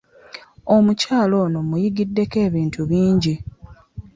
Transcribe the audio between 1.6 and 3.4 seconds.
muyigiddeko ebintu bingi.